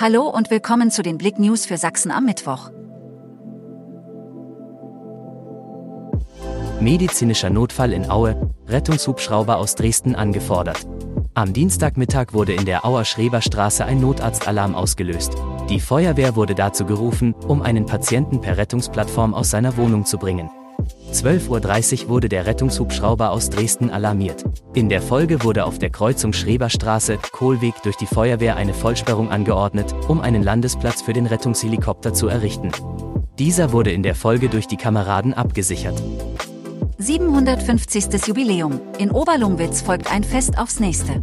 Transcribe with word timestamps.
Hallo 0.00 0.28
und 0.28 0.48
willkommen 0.52 0.92
zu 0.92 1.02
den 1.02 1.18
Blick 1.18 1.40
News 1.40 1.66
für 1.66 1.76
Sachsen 1.76 2.12
am 2.12 2.24
Mittwoch. 2.24 2.70
Medizinischer 6.80 7.50
Notfall 7.50 7.92
in 7.92 8.08
Aue, 8.08 8.40
Rettungshubschrauber 8.68 9.56
aus 9.56 9.74
Dresden 9.74 10.14
angefordert. 10.14 10.86
Am 11.34 11.52
Dienstagmittag 11.52 12.32
wurde 12.32 12.52
in 12.52 12.64
der 12.64 12.84
Auer 12.84 13.04
Schreberstraße 13.04 13.84
ein 13.86 14.00
Notarztalarm 14.00 14.76
ausgelöst. 14.76 15.32
Die 15.68 15.80
Feuerwehr 15.80 16.36
wurde 16.36 16.54
dazu 16.54 16.84
gerufen, 16.86 17.34
um 17.48 17.60
einen 17.60 17.84
Patienten 17.84 18.40
per 18.40 18.56
Rettungsplattform 18.56 19.34
aus 19.34 19.50
seiner 19.50 19.76
Wohnung 19.76 20.04
zu 20.04 20.16
bringen. 20.16 20.48
12.30 21.12 22.04
Uhr 22.04 22.08
wurde 22.08 22.28
der 22.28 22.46
Rettungshubschrauber 22.46 23.30
aus 23.30 23.50
Dresden 23.50 23.90
alarmiert. 23.90 24.44
In 24.74 24.88
der 24.88 25.02
Folge 25.02 25.42
wurde 25.42 25.64
auf 25.64 25.78
der 25.78 25.90
Kreuzung 25.90 26.32
Schreberstraße, 26.32 27.18
Kohlweg 27.32 27.74
durch 27.82 27.96
die 27.96 28.06
Feuerwehr 28.06 28.56
eine 28.56 28.74
Vollsperrung 28.74 29.30
angeordnet, 29.30 29.94
um 30.08 30.20
einen 30.20 30.42
Landesplatz 30.42 31.02
für 31.02 31.12
den 31.12 31.26
Rettungshelikopter 31.26 32.14
zu 32.14 32.28
errichten. 32.28 32.70
Dieser 33.38 33.72
wurde 33.72 33.92
in 33.92 34.02
der 34.02 34.14
Folge 34.14 34.48
durch 34.48 34.66
die 34.66 34.76
Kameraden 34.76 35.32
abgesichert. 35.32 36.02
750. 36.98 38.26
Jubiläum. 38.26 38.80
In 38.98 39.10
Oberlungwitz 39.12 39.82
folgt 39.82 40.12
ein 40.12 40.24
Fest 40.24 40.58
aufs 40.58 40.80
nächste. 40.80 41.22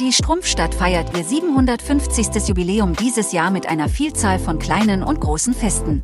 Die 0.00 0.14
Strumpfstadt 0.14 0.74
feiert 0.74 1.14
ihr 1.14 1.24
750. 1.24 2.48
Jubiläum 2.48 2.96
dieses 2.96 3.32
Jahr 3.32 3.50
mit 3.50 3.68
einer 3.68 3.90
Vielzahl 3.90 4.38
von 4.38 4.58
kleinen 4.58 5.02
und 5.02 5.20
großen 5.20 5.52
Festen. 5.52 6.02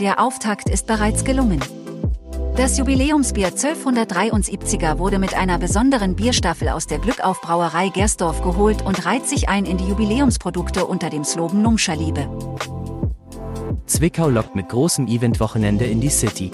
Der 0.00 0.18
Auftakt 0.18 0.68
ist 0.68 0.88
bereits 0.88 1.24
gelungen. 1.24 1.60
Das 2.56 2.78
Jubiläumsbier 2.78 3.50
1273er 3.50 4.98
wurde 4.98 5.20
mit 5.20 5.34
einer 5.34 5.56
besonderen 5.58 6.16
Bierstaffel 6.16 6.68
aus 6.68 6.88
der 6.88 6.98
Glückaufbrauerei 6.98 7.90
Gersdorf 7.90 8.42
geholt 8.42 8.82
und 8.82 9.06
reiht 9.06 9.28
sich 9.28 9.48
ein 9.48 9.64
in 9.64 9.76
die 9.76 9.86
Jubiläumsprodukte 9.86 10.84
unter 10.84 11.10
dem 11.10 11.22
Slogan 11.22 11.62
Numscherliebe. 11.62 12.28
Zwickau 13.86 14.28
lockt 14.28 14.56
mit 14.56 14.68
großem 14.68 15.06
Eventwochenende 15.06 15.84
in 15.84 16.00
die 16.00 16.10
City. 16.10 16.50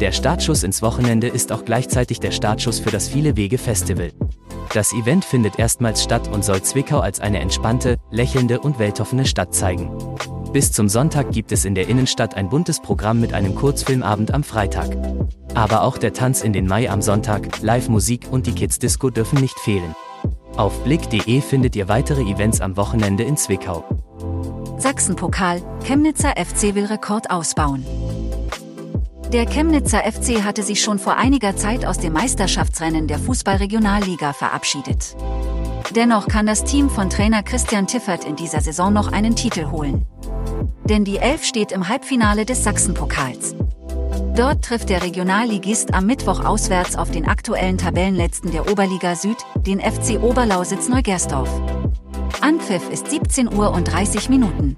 Der 0.00 0.12
Startschuss 0.12 0.62
ins 0.62 0.80
Wochenende 0.80 1.28
ist 1.28 1.52
auch 1.52 1.66
gleichzeitig 1.66 2.20
der 2.20 2.30
Startschuss 2.30 2.78
für 2.78 2.90
das 2.90 3.08
Viele 3.08 3.36
Wege 3.36 3.58
Festival. 3.58 4.12
Das 4.72 4.92
Event 4.94 5.26
findet 5.26 5.58
erstmals 5.58 6.02
statt 6.02 6.28
und 6.28 6.42
soll 6.42 6.62
Zwickau 6.62 7.00
als 7.00 7.20
eine 7.20 7.40
entspannte, 7.40 7.98
lächelnde 8.10 8.60
und 8.60 8.78
weltoffene 8.78 9.26
Stadt 9.26 9.54
zeigen. 9.54 9.90
Bis 10.52 10.72
zum 10.72 10.88
Sonntag 10.88 11.30
gibt 11.32 11.52
es 11.52 11.66
in 11.66 11.74
der 11.74 11.88
Innenstadt 11.88 12.34
ein 12.34 12.48
buntes 12.48 12.80
Programm 12.80 13.20
mit 13.20 13.34
einem 13.34 13.54
Kurzfilmabend 13.54 14.32
am 14.32 14.42
Freitag. 14.42 14.96
Aber 15.54 15.82
auch 15.82 15.98
der 15.98 16.14
Tanz 16.14 16.40
in 16.40 16.54
den 16.54 16.66
Mai 16.66 16.90
am 16.90 17.02
Sonntag, 17.02 17.60
Live-Musik 17.60 18.28
und 18.30 18.46
die 18.46 18.52
Kids-Disco 18.52 19.10
dürfen 19.10 19.40
nicht 19.40 19.58
fehlen. 19.60 19.94
Auf 20.56 20.82
blick.de 20.84 21.40
findet 21.42 21.76
ihr 21.76 21.88
weitere 21.88 22.22
Events 22.22 22.62
am 22.62 22.78
Wochenende 22.78 23.24
in 23.24 23.36
Zwickau. 23.36 23.84
Sachsenpokal, 24.78 25.60
Chemnitzer 25.84 26.30
FC 26.30 26.74
will 26.74 26.86
Rekord 26.86 27.30
ausbauen. 27.30 27.84
Der 29.32 29.44
Chemnitzer 29.44 29.98
FC 29.98 30.42
hatte 30.42 30.62
sich 30.62 30.80
schon 30.80 30.98
vor 30.98 31.16
einiger 31.16 31.56
Zeit 31.56 31.84
aus 31.84 31.98
dem 31.98 32.14
Meisterschaftsrennen 32.14 33.06
der 33.06 33.18
Fußballregionalliga 33.18 34.32
verabschiedet. 34.32 35.14
Dennoch 35.94 36.26
kann 36.26 36.46
das 36.46 36.64
Team 36.64 36.88
von 36.88 37.10
Trainer 37.10 37.42
Christian 37.42 37.86
Tiffert 37.86 38.24
in 38.24 38.36
dieser 38.36 38.62
Saison 38.62 38.92
noch 38.92 39.12
einen 39.12 39.36
Titel 39.36 39.70
holen. 39.70 40.06
Denn 40.88 41.04
die 41.04 41.18
Elf 41.18 41.44
steht 41.44 41.70
im 41.72 41.88
Halbfinale 41.88 42.46
des 42.46 42.64
Sachsenpokals. 42.64 43.54
Dort 44.34 44.64
trifft 44.64 44.88
der 44.88 45.02
Regionalligist 45.02 45.92
am 45.92 46.06
Mittwoch 46.06 46.44
auswärts 46.44 46.96
auf 46.96 47.10
den 47.10 47.26
aktuellen 47.26 47.76
Tabellenletzten 47.76 48.52
der 48.52 48.70
Oberliga 48.70 49.16
Süd, 49.16 49.36
den 49.66 49.80
FC 49.80 50.22
Oberlausitz 50.22 50.88
Neugersdorf. 50.88 51.50
Anpfiff 52.40 52.88
ist 52.90 53.10
17 53.10 53.52
Uhr 53.52 53.72
und 53.72 53.84
30 53.84 54.28
Minuten. 54.28 54.76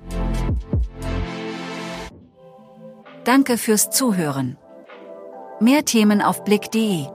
Danke 3.25 3.58
fürs 3.58 3.91
Zuhören. 3.91 4.56
Mehr 5.60 5.84
Themen 5.84 6.22
auf 6.22 6.43
blick.de 6.43 7.06